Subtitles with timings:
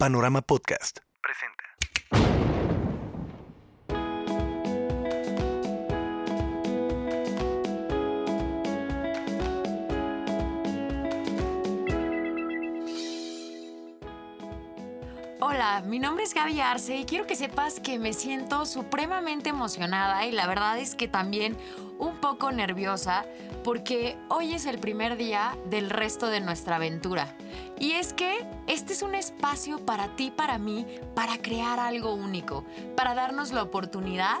[0.00, 1.64] Panorama Podcast presenta.
[15.40, 20.24] Hola, mi nombre es Gaby Arce y quiero que sepas que me siento supremamente emocionada
[20.26, 21.56] y la verdad es que también
[21.98, 23.26] un poco nerviosa
[23.64, 27.36] porque hoy es el primer día del resto de nuestra aventura.
[27.78, 32.64] Y es que este es un espacio para ti, para mí, para crear algo único,
[32.96, 34.38] para darnos la oportunidad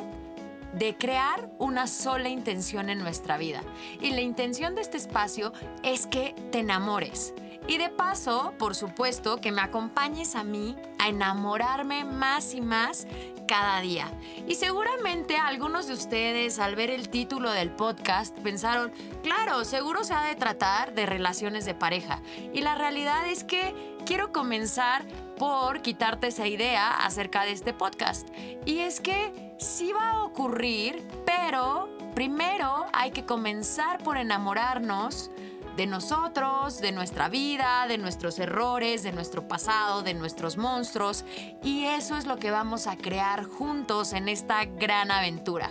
[0.72, 3.62] de crear una sola intención en nuestra vida.
[4.00, 7.34] Y la intención de este espacio es que te enamores.
[7.68, 13.06] Y de paso, por supuesto, que me acompañes a mí a enamorarme más y más
[13.46, 14.10] cada día.
[14.46, 18.90] Y seguramente algunos de ustedes al ver el título del podcast pensaron,
[19.22, 22.22] claro, seguro se ha de tratar de relaciones de pareja.
[22.54, 23.74] Y la realidad es que
[24.06, 25.04] quiero comenzar
[25.36, 28.28] por quitarte esa idea acerca de este podcast.
[28.64, 35.30] Y es que sí va a ocurrir, pero primero hay que comenzar por enamorarnos
[35.78, 41.24] de nosotros, de nuestra vida, de nuestros errores, de nuestro pasado, de nuestros monstruos.
[41.62, 45.70] Y eso es lo que vamos a crear juntos en esta gran aventura.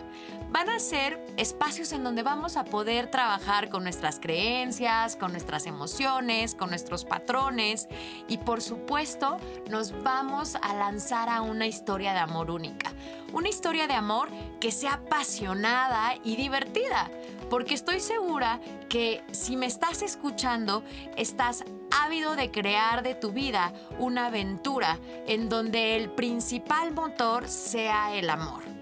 [0.50, 5.66] Van a ser espacios en donde vamos a poder trabajar con nuestras creencias, con nuestras
[5.66, 7.88] emociones, con nuestros patrones
[8.30, 9.38] y por supuesto
[9.70, 12.94] nos vamos a lanzar a una historia de amor única.
[13.34, 14.30] Una historia de amor
[14.62, 17.12] que sea apasionada y divertida
[17.50, 20.84] porque estoy segura que si me estás escuchando,
[21.18, 28.16] estás ávido de crear de tu vida una aventura en donde el principal motor sea
[28.16, 28.77] el amor.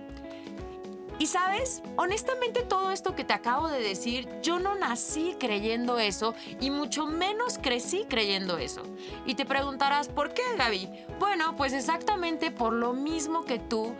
[1.17, 6.35] Y sabes, honestamente todo esto que te acabo de decir, yo no nací creyendo eso
[6.59, 8.83] y mucho menos crecí creyendo eso.
[9.25, 10.89] Y te preguntarás, ¿por qué, Gaby?
[11.19, 13.95] Bueno, pues exactamente por lo mismo que tú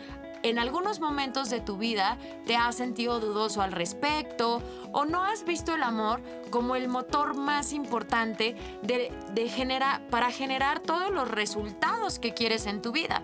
[0.45, 5.44] en algunos momentos de tu vida te has sentido dudoso al respecto o no has
[5.44, 9.11] visto el amor como el motor más importante de,
[10.11, 13.23] para generar todos los resultados que quieres en tu vida.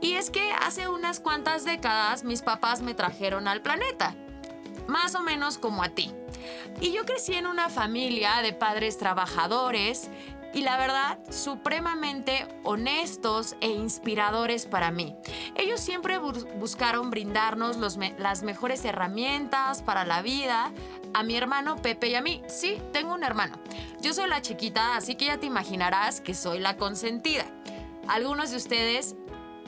[0.00, 4.14] Y es que hace unas cuantas décadas mis papás me trajeron al planeta,
[4.88, 6.14] más o menos como a ti.
[6.80, 10.10] Y yo crecí en una familia de padres trabajadores
[10.54, 15.16] y la verdad, supremamente honestos e inspiradores para mí.
[15.56, 20.72] Ellos siempre buscaron brindarnos las mejores herramientas para la vida
[21.12, 22.42] a mi hermano Pepe y a mí.
[22.46, 23.58] Sí, tengo un hermano.
[24.00, 27.46] Yo soy la chiquita, así que ya te imaginarás que soy la consentida.
[28.06, 29.16] Algunos de ustedes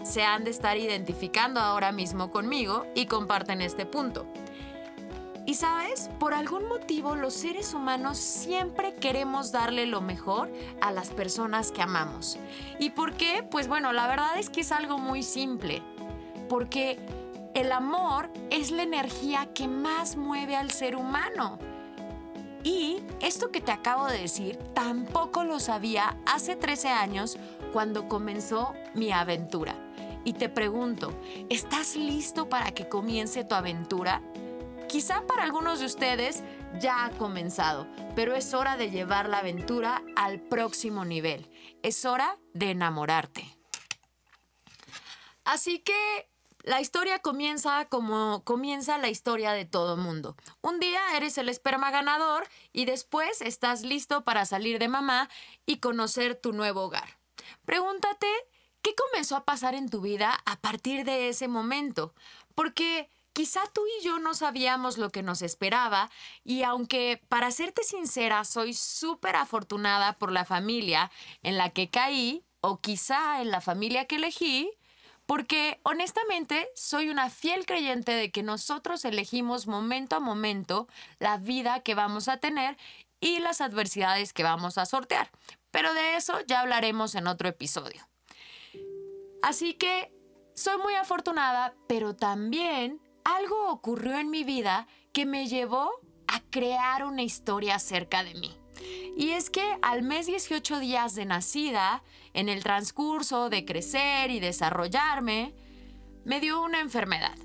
[0.04, 4.26] se han de estar identificando ahora mismo conmigo y comparten este punto.
[5.46, 11.10] Y sabes, por algún motivo los seres humanos siempre queremos darle lo mejor a las
[11.10, 12.36] personas que amamos.
[12.80, 13.46] ¿Y por qué?
[13.48, 15.82] Pues bueno, la verdad es que es algo muy simple.
[16.48, 16.98] Porque
[17.54, 21.60] el amor es la energía que más mueve al ser humano.
[22.64, 27.38] Y esto que te acabo de decir tampoco lo sabía hace 13 años
[27.72, 29.76] cuando comenzó mi aventura.
[30.24, 31.12] Y te pregunto,
[31.48, 34.20] ¿estás listo para que comience tu aventura?
[34.88, 36.44] Quizá para algunos de ustedes
[36.80, 41.50] ya ha comenzado, pero es hora de llevar la aventura al próximo nivel.
[41.82, 43.58] Es hora de enamorarte.
[45.44, 46.28] Así que
[46.62, 50.36] la historia comienza como comienza la historia de todo mundo.
[50.62, 55.28] Un día eres el esperma ganador y después estás listo para salir de mamá
[55.66, 57.18] y conocer tu nuevo hogar.
[57.64, 58.28] Pregúntate,
[58.82, 62.14] ¿qué comenzó a pasar en tu vida a partir de ese momento?
[62.54, 66.10] Porque Quizá tú y yo no sabíamos lo que nos esperaba
[66.42, 71.10] y aunque, para serte sincera, soy súper afortunada por la familia
[71.42, 74.70] en la que caí o quizá en la familia que elegí,
[75.26, 80.88] porque honestamente soy una fiel creyente de que nosotros elegimos momento a momento
[81.18, 82.78] la vida que vamos a tener
[83.20, 85.30] y las adversidades que vamos a sortear.
[85.70, 88.08] Pero de eso ya hablaremos en otro episodio.
[89.42, 90.10] Así que
[90.54, 95.90] soy muy afortunada, pero también algo ocurrió en mi vida que me llevó
[96.28, 98.56] a crear una historia acerca de mí.
[99.16, 104.38] Y es que al mes 18 días de nacida, en el transcurso de crecer y
[104.38, 105.54] desarrollarme,
[106.24, 107.36] me dio una enfermedad.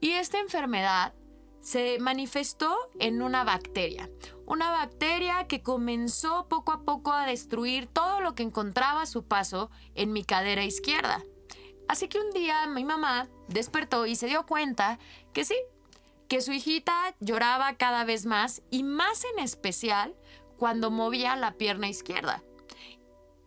[0.00, 1.14] Y esta enfermedad
[1.60, 4.10] se manifestó en una bacteria.
[4.46, 9.24] Una bacteria que comenzó poco a poco a destruir todo lo que encontraba a su
[9.24, 11.22] paso en mi cadera izquierda.
[11.88, 14.98] Así que un día mi mamá despertó y se dio cuenta
[15.32, 15.56] que sí,
[16.28, 20.14] que su hijita lloraba cada vez más y más en especial
[20.56, 22.42] cuando movía la pierna izquierda.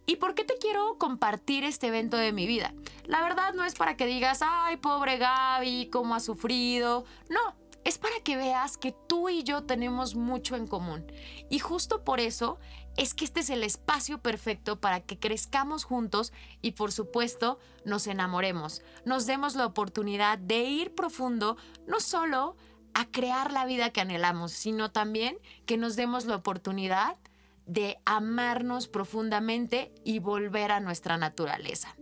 [0.06, 2.74] ¿Y por qué te quiero compartir este evento de mi vida?
[3.06, 7.06] La verdad no es para que digas, ay, pobre Gaby, cómo ha sufrido.
[7.30, 11.12] No, es para que veas que tú y yo tenemos mucho en común.
[11.50, 12.60] Y justo por eso
[12.98, 18.08] es que este es el espacio perfecto para que crezcamos juntos y por supuesto nos
[18.08, 21.58] enamoremos, nos demos la oportunidad de ir profundo,
[21.88, 22.56] no solo
[22.94, 27.18] a crear la vida que anhelamos, sino también que nos demos la oportunidad
[27.66, 31.96] de amarnos profundamente y volver a nuestra naturaleza.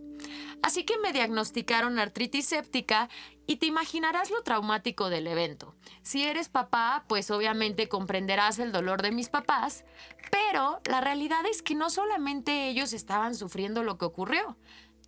[0.62, 3.08] Así que me diagnosticaron artritis séptica
[3.46, 5.73] y te imaginarás lo traumático del evento.
[6.04, 9.86] Si eres papá, pues obviamente comprenderás el dolor de mis papás,
[10.30, 14.58] pero la realidad es que no solamente ellos estaban sufriendo lo que ocurrió,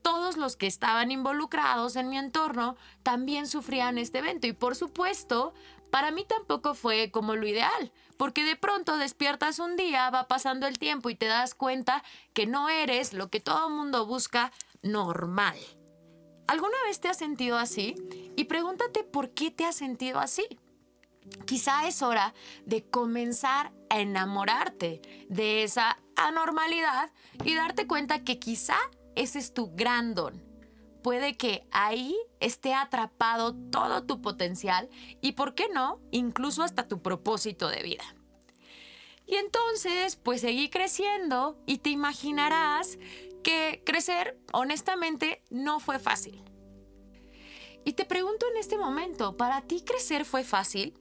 [0.01, 5.53] todos los que estaban involucrados en mi entorno también sufrían este evento y por supuesto,
[5.91, 10.67] para mí tampoco fue como lo ideal, porque de pronto despiertas un día, va pasando
[10.67, 12.03] el tiempo y te das cuenta
[12.33, 14.51] que no eres lo que todo mundo busca
[14.83, 15.59] normal.
[16.47, 17.97] ¿Alguna vez te has sentido así?
[18.35, 20.47] Y pregúntate por qué te has sentido así.
[21.44, 22.34] Quizá es hora
[22.64, 27.12] de comenzar a enamorarte de esa anormalidad
[27.44, 28.76] y darte cuenta que quizá
[29.14, 30.44] ese es tu gran don.
[31.02, 34.88] Puede que ahí esté atrapado todo tu potencial
[35.20, 38.05] y, ¿por qué no?, incluso hasta tu propósito de vida.
[39.26, 42.99] Y entonces, pues seguí creciendo y te imaginarás
[43.43, 46.43] que crecer, honestamente, no fue fácil.
[47.87, 50.93] Y te pregunto en este momento, ¿para ti crecer fue fácil?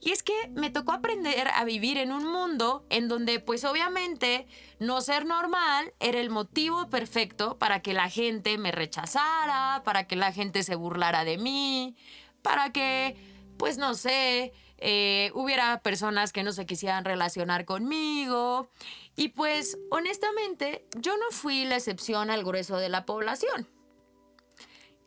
[0.00, 4.48] Y es que me tocó aprender a vivir en un mundo en donde pues obviamente
[4.80, 10.16] no ser normal era el motivo perfecto para que la gente me rechazara, para que
[10.16, 11.94] la gente se burlara de mí,
[12.42, 13.16] para que
[13.56, 18.70] pues no sé, eh, hubiera personas que no se quisieran relacionar conmigo.
[19.14, 23.68] Y pues honestamente yo no fui la excepción al grueso de la población.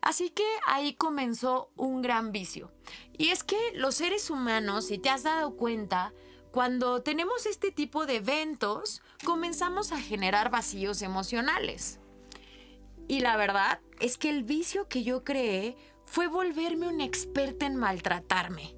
[0.00, 2.72] Así que ahí comenzó un gran vicio.
[3.16, 6.12] Y es que los seres humanos, si te has dado cuenta,
[6.50, 12.00] cuando tenemos este tipo de eventos, comenzamos a generar vacíos emocionales.
[13.06, 17.76] Y la verdad es que el vicio que yo creé fue volverme una experta en
[17.76, 18.74] maltratarme.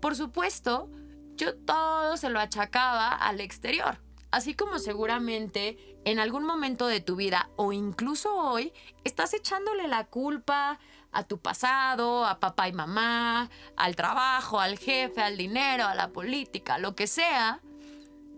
[0.00, 0.90] Por supuesto,
[1.36, 3.98] yo todo se lo achacaba al exterior.
[4.30, 8.72] Así como seguramente en algún momento de tu vida o incluso hoy
[9.02, 10.78] estás echándole la culpa
[11.10, 16.10] a tu pasado, a papá y mamá, al trabajo, al jefe, al dinero, a la
[16.10, 17.60] política, lo que sea,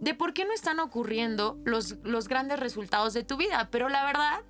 [0.00, 3.68] de por qué no están ocurriendo los, los grandes resultados de tu vida.
[3.70, 4.40] Pero la verdad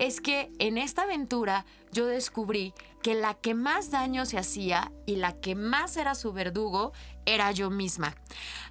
[0.00, 2.74] es que en esta aventura yo descubrí
[3.04, 6.94] que la que más daño se hacía y la que más era su verdugo
[7.26, 8.14] era yo misma.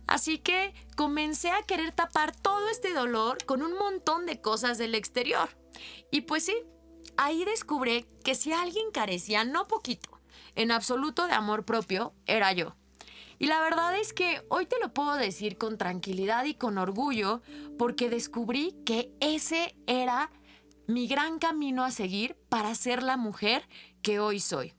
[0.07, 4.95] Así que comencé a querer tapar todo este dolor con un montón de cosas del
[4.95, 5.49] exterior.
[6.09, 6.55] Y pues sí,
[7.15, 10.09] ahí descubrí que si alguien carecía, no poquito,
[10.55, 12.75] en absoluto de amor propio, era yo.
[13.37, 17.43] Y la verdad es que hoy te lo puedo decir con tranquilidad y con orgullo
[17.77, 20.31] porque descubrí que ese era
[20.87, 23.67] mi gran camino a seguir para ser la mujer
[24.01, 24.73] que hoy soy.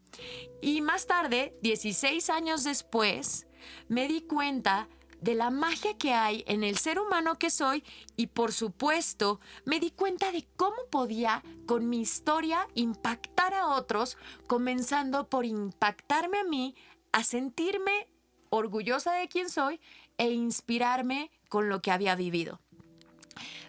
[0.60, 3.46] Y más tarde, 16 años después,
[3.88, 4.88] me di cuenta
[5.20, 7.82] de la magia que hay en el ser humano que soy
[8.14, 14.18] y por supuesto me di cuenta de cómo podía con mi historia impactar a otros,
[14.46, 16.74] comenzando por impactarme a mí,
[17.12, 18.06] a sentirme
[18.50, 19.80] orgullosa de quién soy
[20.18, 22.60] e inspirarme con lo que había vivido.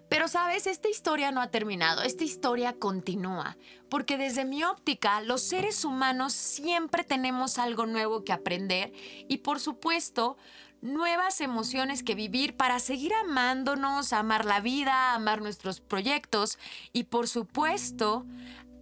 [0.09, 3.57] Pero sabes, esta historia no ha terminado, esta historia continúa,
[3.89, 8.93] porque desde mi óptica los seres humanos siempre tenemos algo nuevo que aprender
[9.27, 10.38] y por supuesto
[10.81, 16.59] nuevas emociones que vivir para seguir amándonos, amar la vida, amar nuestros proyectos
[16.93, 18.25] y por supuesto,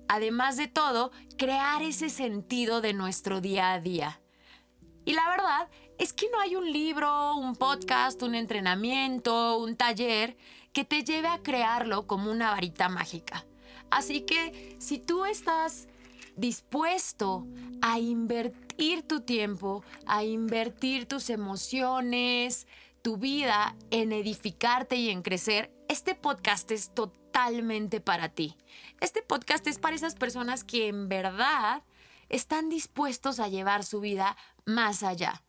[0.09, 4.19] además de todo, crear ese sentido de nuestro día a día.
[5.05, 10.35] Y la verdad es que no hay un libro, un podcast, un entrenamiento, un taller
[10.73, 13.45] que te lleve a crearlo como una varita mágica.
[13.89, 15.87] Así que si tú estás
[16.35, 17.47] dispuesto
[17.81, 22.67] a invertir tu tiempo, a invertir tus emociones,
[23.03, 28.57] tu vida en edificarte y en crecer, este podcast es totalmente para ti.
[28.99, 31.83] Este podcast es para esas personas que en verdad
[32.29, 35.43] están dispuestos a llevar su vida más allá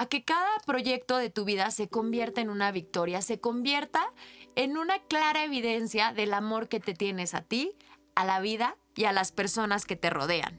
[0.00, 4.14] a que cada proyecto de tu vida se convierta en una victoria, se convierta
[4.56, 7.76] en una clara evidencia del amor que te tienes a ti,
[8.14, 10.58] a la vida y a las personas que te rodean.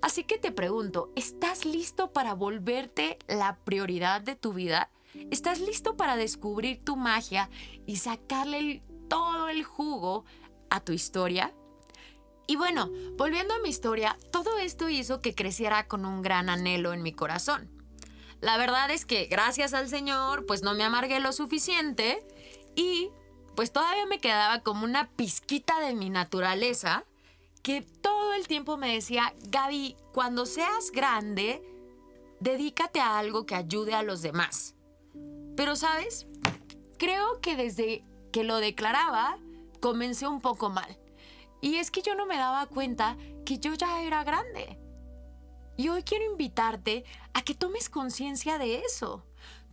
[0.00, 4.88] Así que te pregunto, ¿estás listo para volverte la prioridad de tu vida?
[5.30, 7.50] ¿Estás listo para descubrir tu magia
[7.84, 10.24] y sacarle todo el jugo
[10.70, 11.52] a tu historia.
[12.46, 16.94] Y bueno, volviendo a mi historia, todo esto hizo que creciera con un gran anhelo
[16.94, 17.77] en mi corazón.
[18.40, 22.24] La verdad es que gracias al Señor, pues no me amargué lo suficiente
[22.76, 23.10] y
[23.56, 27.04] pues todavía me quedaba como una pizquita de mi naturaleza
[27.62, 31.62] que todo el tiempo me decía, Gaby, cuando seas grande,
[32.40, 34.74] dedícate a algo que ayude a los demás.
[35.56, 36.26] Pero, ¿sabes?
[36.98, 39.38] Creo que desde que lo declaraba,
[39.80, 40.96] comencé un poco mal.
[41.60, 44.78] Y es que yo no me daba cuenta que yo ya era grande.
[45.78, 47.04] Y hoy quiero invitarte
[47.34, 49.24] a que tomes conciencia de eso.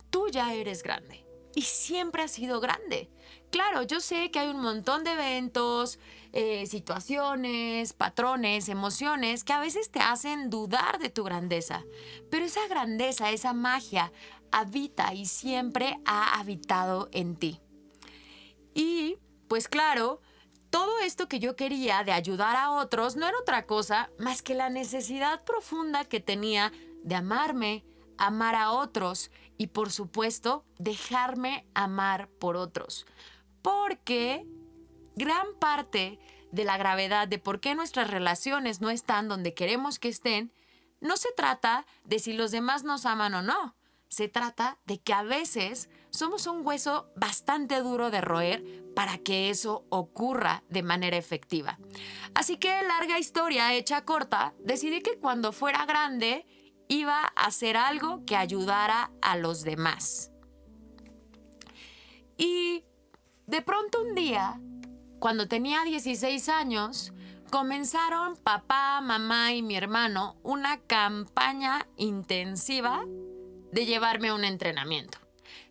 [0.08, 3.10] Tú ya eres grande y siempre has sido grande.
[3.50, 5.98] Claro, yo sé que hay un montón de eventos,
[6.32, 11.84] eh, situaciones, patrones, emociones que a veces te hacen dudar de tu grandeza,
[12.30, 14.12] pero esa grandeza, esa magia,
[14.52, 17.60] habita y siempre ha habitado en ti.
[18.74, 20.20] Y, pues claro,
[20.76, 24.54] todo esto que yo quería de ayudar a otros no era otra cosa más que
[24.54, 26.70] la necesidad profunda que tenía
[27.02, 27.86] de amarme,
[28.18, 33.06] amar a otros y por supuesto dejarme amar por otros.
[33.62, 34.46] Porque
[35.14, 36.18] gran parte
[36.52, 40.52] de la gravedad de por qué nuestras relaciones no están donde queremos que estén,
[41.00, 43.75] no se trata de si los demás nos aman o no.
[44.08, 49.50] Se trata de que a veces somos un hueso bastante duro de roer para que
[49.50, 51.78] eso ocurra de manera efectiva.
[52.34, 56.46] Así que, larga historia hecha corta, decidí que cuando fuera grande
[56.88, 60.30] iba a hacer algo que ayudara a los demás.
[62.38, 62.84] Y
[63.46, 64.60] de pronto un día,
[65.18, 67.12] cuando tenía 16 años,
[67.50, 73.04] comenzaron papá, mamá y mi hermano una campaña intensiva
[73.76, 75.18] de llevarme a un entrenamiento.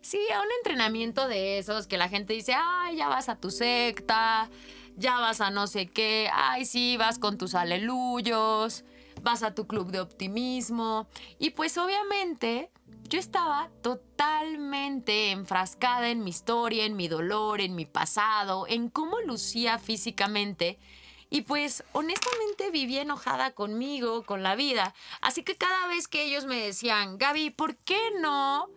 [0.00, 3.50] Sí, a un entrenamiento de esos que la gente dice, ay, ya vas a tu
[3.50, 4.48] secta,
[4.96, 8.84] ya vas a no sé qué, ay, sí, vas con tus aleluyos
[9.22, 11.08] vas a tu club de optimismo.
[11.38, 12.70] Y pues obviamente
[13.08, 19.20] yo estaba totalmente enfrascada en mi historia, en mi dolor, en mi pasado, en cómo
[19.20, 20.78] lucía físicamente.
[21.28, 24.94] Y pues honestamente vivía enojada conmigo, con la vida.
[25.20, 28.68] Así que cada vez que ellos me decían, Gaby, ¿por qué no?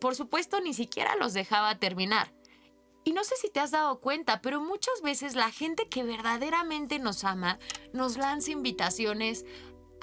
[0.00, 2.32] Por supuesto, ni siquiera los dejaba terminar.
[3.04, 6.98] Y no sé si te has dado cuenta, pero muchas veces la gente que verdaderamente
[6.98, 7.58] nos ama
[7.92, 9.46] nos lanza invitaciones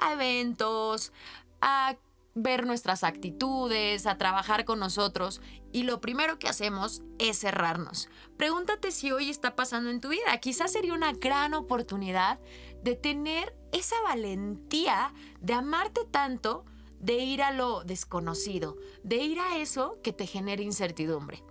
[0.00, 1.12] a eventos,
[1.60, 1.96] a
[2.42, 5.40] ver nuestras actitudes, a trabajar con nosotros
[5.72, 8.08] y lo primero que hacemos es cerrarnos.
[8.36, 10.38] Pregúntate si hoy está pasando en tu vida.
[10.40, 12.38] Quizás sería una gran oportunidad
[12.82, 16.64] de tener esa valentía de amarte tanto,
[17.00, 21.42] de ir a lo desconocido, de ir a eso que te genera incertidumbre.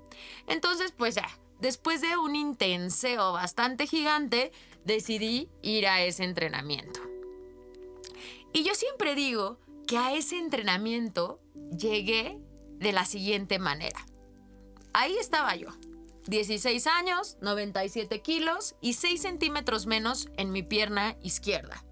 [0.48, 1.28] Entonces, pues ya,
[1.60, 4.52] después de un intenseo bastante gigante,
[4.84, 7.02] decidí ir a ese entrenamiento.
[8.54, 11.40] Y yo siempre digo que a ese entrenamiento
[11.76, 12.38] llegué
[12.78, 14.06] de la siguiente manera.
[14.94, 15.70] Ahí estaba yo,
[16.28, 21.84] 16 años, 97 kilos y 6 centímetros menos en mi pierna izquierda.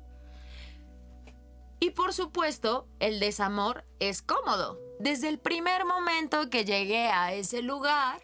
[1.80, 4.80] Y por supuesto, el desamor es cómodo.
[5.00, 8.22] Desde el primer momento que llegué a ese lugar,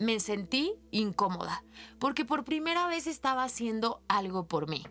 [0.00, 1.64] me sentí incómoda,
[1.98, 4.84] porque por primera vez estaba haciendo algo por mí.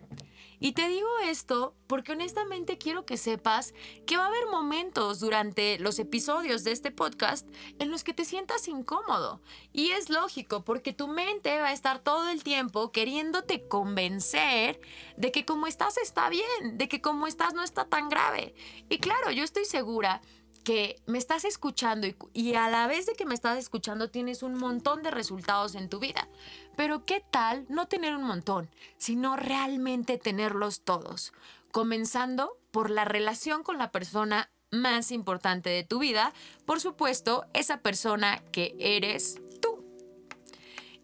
[0.64, 3.74] Y te digo esto porque honestamente quiero que sepas
[4.06, 7.46] que va a haber momentos durante los episodios de este podcast
[7.78, 9.42] en los que te sientas incómodo.
[9.74, 14.80] Y es lógico porque tu mente va a estar todo el tiempo queriéndote convencer
[15.18, 18.54] de que como estás está bien, de que como estás no está tan grave.
[18.88, 20.22] Y claro, yo estoy segura
[20.64, 24.54] que me estás escuchando y, a la vez de que me estás escuchando tienes un
[24.54, 26.28] montón de resultados en tu vida.
[26.76, 31.32] Pero ¿qué tal no tener un montón, sino realmente tenerlos todos?
[31.70, 36.32] Comenzando por la relación con la persona más importante de tu vida,
[36.64, 39.84] por supuesto, esa persona que eres tú.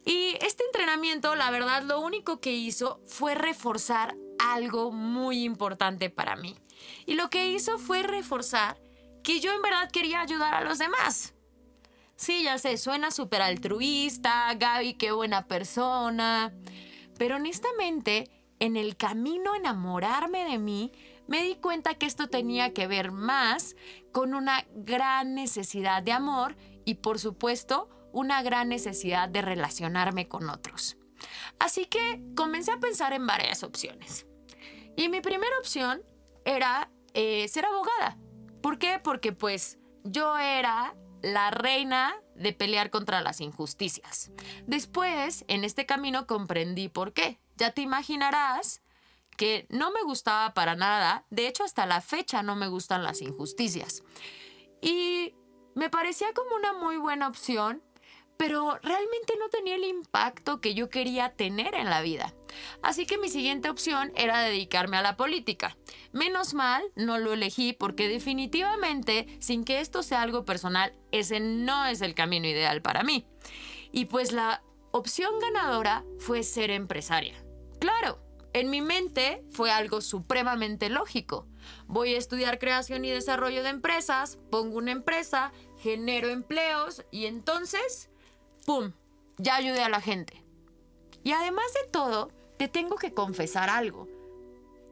[0.04, 6.34] Y este entrenamiento, la verdad, lo único que hizo fue reforzar algo muy importante para
[6.34, 6.56] mí.
[7.06, 8.80] Y lo que hizo fue reforzar
[9.22, 11.34] que yo en verdad quería ayudar a los demás.
[12.16, 16.52] Sí, ya sé, suena súper altruista, Gaby, qué buena persona.
[17.16, 20.92] Pero honestamente, en el camino a enamorarme de mí,
[21.26, 23.76] me di cuenta que esto tenía que ver más
[24.12, 30.50] con una gran necesidad de amor y por supuesto una gran necesidad de relacionarme con
[30.50, 30.98] otros.
[31.58, 34.26] Así que comencé a pensar en varias opciones.
[34.96, 36.02] Y mi primera opción
[36.44, 38.18] era eh, ser abogada.
[38.62, 39.00] ¿Por qué?
[39.02, 44.30] Porque pues yo era la reina de pelear contra las injusticias.
[44.66, 47.38] Después, en este camino comprendí por qué.
[47.56, 48.82] Ya te imaginarás
[49.36, 53.22] que no me gustaba para nada, de hecho hasta la fecha no me gustan las
[53.22, 54.02] injusticias.
[54.82, 55.34] Y
[55.74, 57.82] me parecía como una muy buena opción,
[58.36, 62.34] pero realmente no tenía el impacto que yo quería tener en la vida.
[62.82, 65.76] Así que mi siguiente opción era dedicarme a la política.
[66.12, 71.86] Menos mal, no lo elegí porque definitivamente, sin que esto sea algo personal, ese no
[71.86, 73.26] es el camino ideal para mí.
[73.92, 74.62] Y pues la
[74.92, 77.34] opción ganadora fue ser empresaria.
[77.78, 78.20] Claro,
[78.52, 81.46] en mi mente fue algo supremamente lógico.
[81.86, 88.10] Voy a estudiar creación y desarrollo de empresas, pongo una empresa, genero empleos y entonces,
[88.66, 88.92] ¡pum!,
[89.38, 90.44] ya ayudé a la gente.
[91.22, 94.06] Y además de todo, te tengo que confesar algo.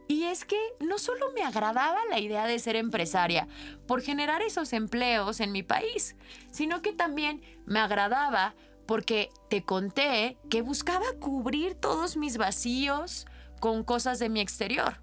[0.08, 3.46] Y es que no solo me agradaba la idea de ser empresaria
[3.87, 6.16] por generar esos empleos en mi país,
[6.50, 8.54] sino que también me agradaba
[8.87, 13.26] porque te conté que buscaba cubrir todos mis vacíos,
[13.60, 15.02] con cosas de mi exterior.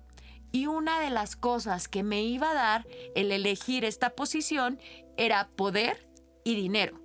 [0.52, 4.80] Y una de las cosas que me iba a dar el elegir esta posición
[5.18, 6.10] era poder
[6.44, 7.05] y dinero.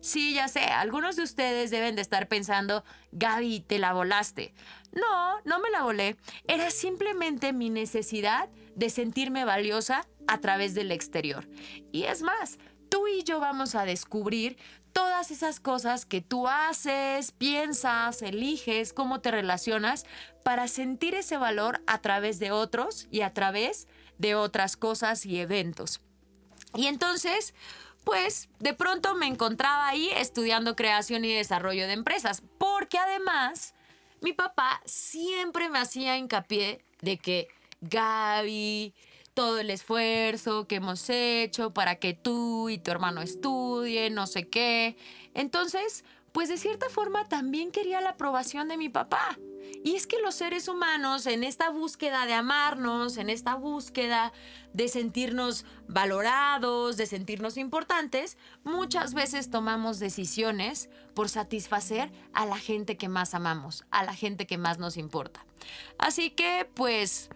[0.00, 4.54] Sí, ya sé, algunos de ustedes deben de estar pensando, Gaby, te la volaste.
[4.92, 6.16] No, no me la volé.
[6.48, 11.46] Era simplemente mi necesidad de sentirme valiosa a través del exterior.
[11.92, 14.56] Y es más, tú y yo vamos a descubrir
[14.92, 20.06] todas esas cosas que tú haces, piensas, eliges, cómo te relacionas
[20.42, 23.86] para sentir ese valor a través de otros y a través
[24.18, 26.00] de otras cosas y eventos.
[26.74, 27.54] Y entonces,
[28.04, 33.74] pues de pronto me encontraba ahí estudiando creación y desarrollo de empresas, porque además
[34.20, 37.48] mi papá siempre me hacía hincapié de que
[37.80, 38.94] Gaby,
[39.34, 44.48] todo el esfuerzo que hemos hecho para que tú y tu hermano estudien, no sé
[44.48, 44.96] qué.
[45.34, 49.38] Entonces, pues de cierta forma también quería la aprobación de mi papá.
[49.84, 54.32] Y es que los seres humanos en esta búsqueda de amarnos, en esta búsqueda
[54.72, 62.96] de sentirnos valorados, de sentirnos importantes, muchas veces tomamos decisiones por satisfacer a la gente
[62.96, 65.46] que más amamos, a la gente que más nos importa.
[65.98, 67.30] Así que pues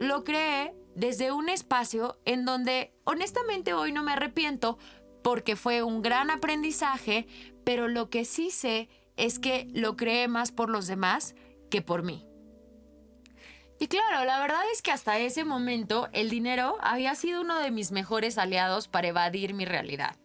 [0.00, 4.78] lo creé desde un espacio en donde honestamente hoy no me arrepiento
[5.22, 7.26] porque fue un gran aprendizaje,
[7.64, 11.34] pero lo que sí sé es que lo creé más por los demás
[11.70, 12.26] que por mí.
[13.78, 17.70] Y claro, la verdad es que hasta ese momento el dinero había sido uno de
[17.70, 20.16] mis mejores aliados para evadir mi realidad.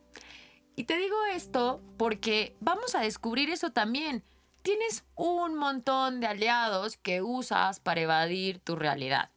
[0.76, 4.24] Y te digo esto porque vamos a descubrir eso también.
[4.62, 9.32] Tienes un montón de aliados que usas para evadir tu realidad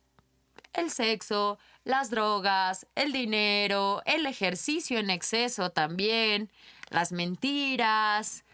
[0.73, 6.51] el sexo, las drogas, el dinero, el ejercicio en exceso también,
[6.91, 8.45] las mentiras.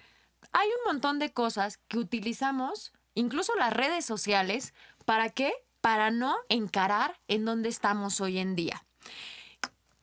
[0.53, 5.53] Hay un montón de cosas que utilizamos, incluso las redes sociales, ¿para qué?
[5.81, 8.85] Para no encarar en dónde estamos hoy en día.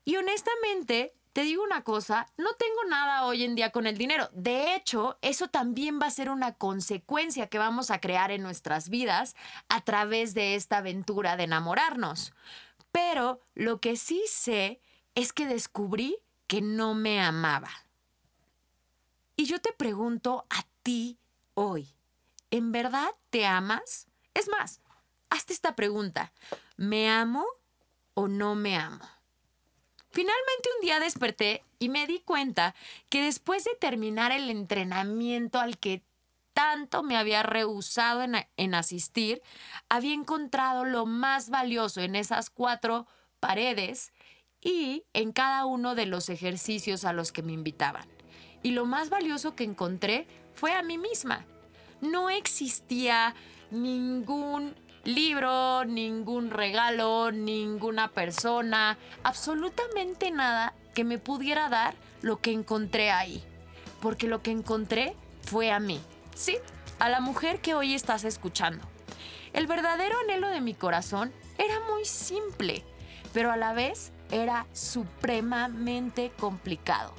[0.05, 4.29] Y honestamente, te digo una cosa, no tengo nada hoy en día con el dinero.
[4.33, 8.89] De hecho, eso también va a ser una consecuencia que vamos a crear en nuestras
[8.89, 9.35] vidas
[9.67, 12.33] a través de esta aventura de enamorarnos.
[12.91, 14.79] Pero lo que sí sé
[15.15, 17.71] es que descubrí que no me amaba.
[19.35, 21.17] Y yo te pregunto a ti
[21.53, 21.89] hoy,
[22.51, 24.07] ¿en verdad te amas?
[24.33, 24.81] Es más,
[25.29, 26.31] hazte esta pregunta,
[26.77, 27.45] ¿me amo
[28.13, 29.05] o no me amo?
[30.11, 32.75] Finalmente un día desperté y me di cuenta
[33.09, 36.03] que después de terminar el entrenamiento al que
[36.53, 39.41] tanto me había rehusado en, asistir,
[39.89, 43.07] había encontrado lo más valioso en esas cuatro
[43.39, 44.13] paredes
[44.61, 48.12] y en cada uno de los ejercicios a los que me invitaban.
[48.63, 51.45] Y lo más valioso que encontré fue a mí misma.
[52.01, 53.35] No existía
[53.71, 63.11] ningún libro, ningún regalo, ninguna persona, absolutamente nada que me pudiera dar lo que encontré
[63.11, 63.43] ahí.
[64.01, 65.99] Porque lo que encontré fue a mí.
[66.35, 66.57] Sí,
[66.99, 68.83] a la mujer que hoy estás escuchando.
[69.51, 72.83] El verdadero anhelo de mi corazón era muy simple,
[73.33, 77.13] pero a la vez era supremamente complicado.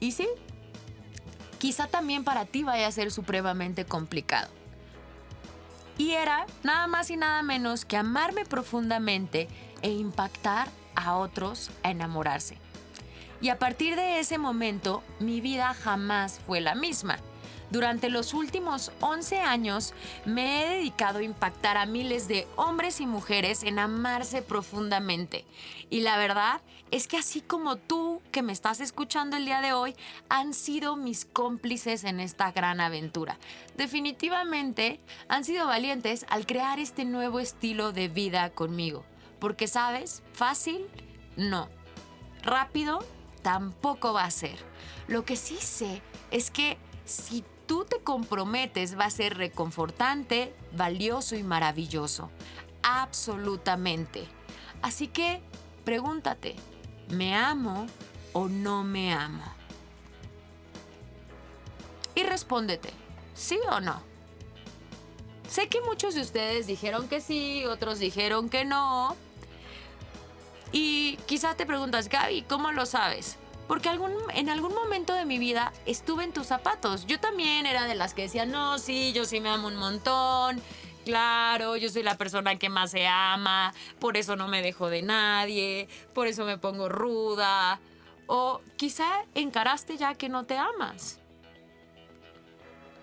[0.00, 0.28] Y sí,
[1.58, 4.48] quizá también para ti vaya a ser supremamente complicado.
[5.96, 9.48] Y era nada más y nada menos que amarme profundamente
[9.82, 12.58] e impactar a otros a enamorarse.
[13.40, 17.18] Y a partir de ese momento, mi vida jamás fue la misma.
[17.70, 19.92] Durante los últimos 11 años
[20.24, 25.44] me he dedicado a impactar a miles de hombres y mujeres en amarse profundamente.
[25.90, 29.74] Y la verdad es que así como tú que me estás escuchando el día de
[29.74, 29.94] hoy,
[30.30, 33.38] han sido mis cómplices en esta gran aventura.
[33.76, 39.04] Definitivamente han sido valientes al crear este nuevo estilo de vida conmigo.
[39.38, 40.86] Porque sabes, fácil,
[41.36, 41.68] no.
[42.42, 43.04] Rápido,
[43.42, 44.56] tampoco va a ser.
[45.06, 46.00] Lo que sí sé
[46.30, 52.30] es que si tú te comprometes va a ser reconfortante, valioso y maravilloso.
[52.82, 54.26] Absolutamente.
[54.82, 55.42] Así que
[55.84, 56.56] pregúntate,
[57.10, 57.86] ¿me amo
[58.32, 59.44] o no me amo?
[62.14, 62.90] Y respóndete,
[63.34, 64.02] ¿sí o no?
[65.48, 69.14] Sé que muchos de ustedes dijeron que sí, otros dijeron que no.
[70.72, 73.36] Y quizá te preguntas, Gaby, ¿cómo lo sabes?
[73.68, 77.06] Porque en algún momento de mi vida estuve en tus zapatos.
[77.06, 80.62] Yo también era de las que decía, no, sí, yo sí me amo un montón.
[81.04, 85.02] Claro, yo soy la persona que más se ama, por eso no me dejo de
[85.02, 87.80] nadie, por eso me pongo ruda.
[88.26, 91.20] O quizá encaraste ya que no te amas.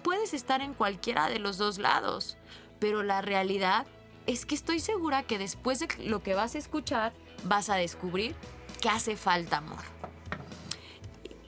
[0.04, 2.38] Puedes estar en cualquiera de los dos lados,
[2.80, 3.88] pero la realidad
[4.28, 8.36] es que estoy segura que después de lo que vas a escuchar, vas a descubrir
[8.82, 9.84] que hace falta amor.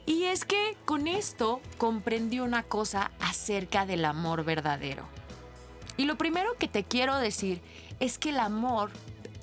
[0.08, 5.06] Y es que con esto comprendí una cosa acerca del amor verdadero.
[5.98, 7.62] Y lo primero que te quiero decir
[8.00, 8.90] es que el amor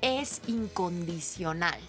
[0.01, 1.79] es incondicional.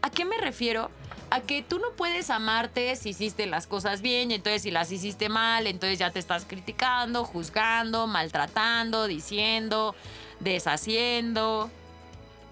[0.00, 0.90] ¿A qué me refiero?
[1.28, 4.90] A que tú no puedes amarte si hiciste las cosas bien y entonces si las
[4.90, 9.94] hiciste mal, entonces ya te estás criticando, juzgando, maltratando, diciendo,
[10.40, 11.70] deshaciendo.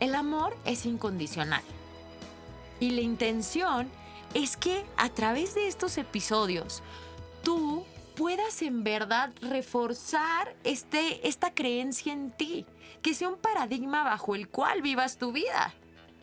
[0.00, 1.62] El amor es incondicional.
[2.78, 3.90] Y la intención
[4.34, 6.82] es que a través de estos episodios
[7.42, 7.84] tú
[8.16, 12.66] puedas en verdad reforzar este, esta creencia en ti,
[13.00, 15.74] que sea un paradigma bajo el cual vivas tu vida.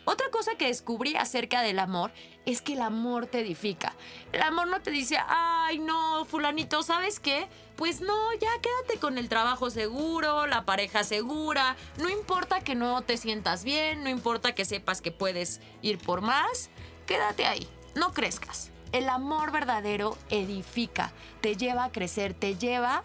[0.08, 2.12] Otra cosa que descubrí acerca del amor
[2.46, 3.96] es que el amor te edifica.
[4.34, 7.48] El amor no te dice, ay no, fulanito, ¿sabes qué?
[7.76, 13.02] Pues no, ya quédate con el trabajo seguro, la pareja segura, no importa que no
[13.02, 16.70] te sientas bien, no importa que sepas que puedes ir por más,
[17.08, 18.72] quédate ahí no crezcas.
[18.92, 23.02] El amor verdadero edifica, te lleva a crecer, te lleva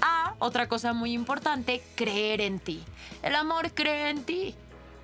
[0.00, 2.82] a, otra cosa muy importante, creer en ti.
[3.22, 4.54] El amor cree en ti.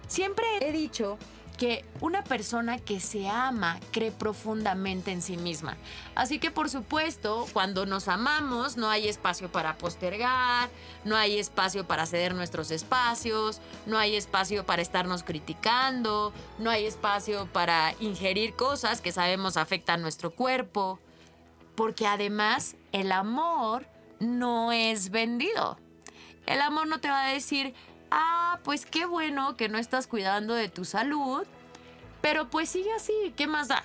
[0.09, 1.19] Siempre he dicho
[1.57, 5.77] que una persona que se ama cree profundamente en sí misma.
[6.15, 10.69] Así que por supuesto, cuando nos amamos no hay espacio para postergar,
[11.05, 16.87] no hay espacio para ceder nuestros espacios, no hay espacio para estarnos criticando, no hay
[16.87, 20.99] espacio para ingerir cosas que sabemos afectan nuestro cuerpo,
[21.75, 23.87] porque además el amor
[24.21, 25.79] no es vendido.
[26.47, 27.75] El amor no te va a decir,
[28.15, 31.45] ah, pues qué bueno que no estás cuidando de tu salud,
[32.21, 33.83] pero pues sigue así, ¿qué más da?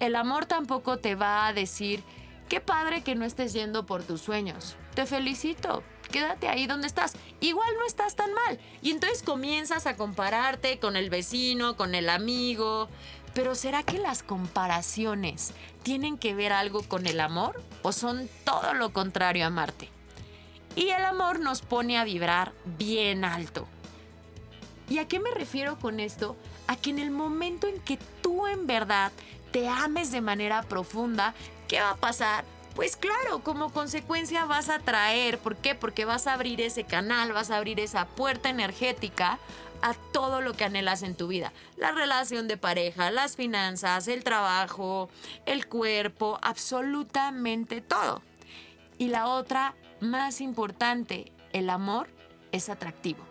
[0.00, 2.02] El amor tampoco te va a decir,
[2.48, 7.14] qué padre que no estés yendo por tus sueños, te felicito, quédate ahí donde estás.
[7.40, 8.58] Igual no estás tan mal.
[8.80, 12.88] Y entonces comienzas a compararte con el vecino, con el amigo.
[13.34, 18.72] Pero ¿será que las comparaciones tienen que ver algo con el amor o son todo
[18.72, 19.90] lo contrario a Marte?
[20.76, 23.66] Y el amor nos pone a vibrar bien alto.
[24.88, 26.36] ¿Y a qué me refiero con esto?
[26.68, 29.10] A que en el momento en que tú en verdad
[29.52, 31.34] te ames de manera profunda,
[31.66, 32.44] ¿qué va a pasar?
[32.74, 35.74] Pues claro, como consecuencia vas a traer, ¿por qué?
[35.74, 39.38] Porque vas a abrir ese canal, vas a abrir esa puerta energética
[39.80, 41.54] a todo lo que anhelas en tu vida.
[41.78, 45.08] La relación de pareja, las finanzas, el trabajo,
[45.46, 48.20] el cuerpo, absolutamente todo.
[48.98, 52.08] Y la otra más importante, el amor
[52.52, 53.24] es atractivo.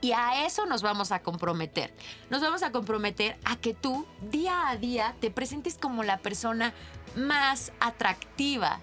[0.00, 1.94] Y a eso nos vamos a comprometer.
[2.28, 6.74] Nos vamos a comprometer a que tú día a día te presentes como la persona
[7.14, 8.80] más atractiva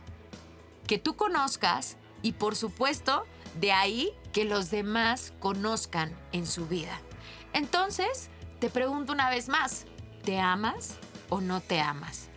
[0.88, 3.26] que tú conozcas y por supuesto
[3.60, 7.00] de ahí que los demás conozcan en su vida.
[7.54, 9.86] Entonces, te pregunto una vez más,
[10.24, 10.98] ¿te amas
[11.30, 12.30] o no te amas?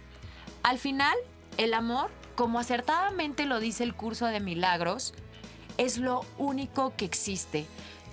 [0.63, 1.17] Al final,
[1.57, 5.15] el amor como acertadamente lo dice el curso de milagros,
[5.79, 7.67] es lo único que existe.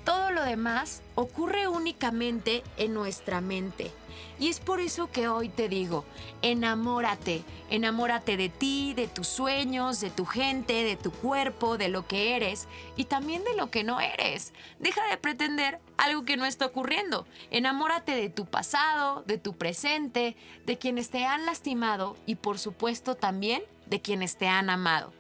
[0.04, 3.92] Todo lo demás ocurre únicamente en nuestra mente.
[4.40, 6.06] Y es por eso que hoy te digo,
[6.42, 12.08] enamórate, enamórate de ti, de tus sueños, de tu gente, de tu cuerpo, de lo
[12.08, 14.54] que eres y también de lo que no eres.
[14.80, 17.28] Deja de pretender algo que no está ocurriendo.
[17.52, 23.16] Enamórate de tu pasado, de tu presente, de quienes te han lastimado y por supuesto
[23.16, 25.14] también de quienes te han amado.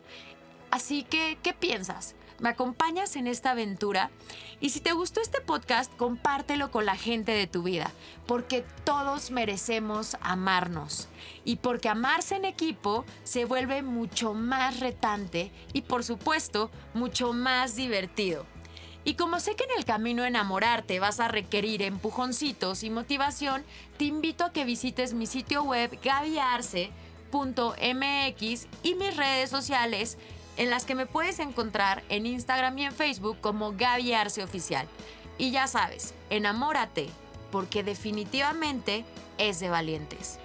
[0.71, 2.15] Así que, ¿qué piensas?
[2.39, 4.11] ¿Me acompañas en esta aventura?
[4.61, 7.91] Y si te gustó este podcast, compártelo con la gente de tu vida,
[8.27, 11.09] porque todos merecemos amarnos.
[11.43, 17.75] Y porque amarse en equipo se vuelve mucho más retante y por supuesto mucho más
[17.75, 18.45] divertido.
[19.03, 23.63] Y como sé que en el camino a enamorarte vas a requerir empujoncitos y motivación,
[23.97, 25.99] te invito a que visites mi sitio web
[27.31, 30.17] gaviarse.mx y mis redes sociales
[30.57, 34.87] en las que me puedes encontrar en Instagram y en Facebook como Gaby Arce Oficial.
[35.37, 37.09] Y ya sabes, enamórate,
[37.51, 39.05] porque definitivamente
[39.37, 40.39] es de valientes.